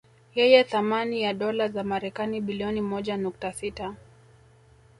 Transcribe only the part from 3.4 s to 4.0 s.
sita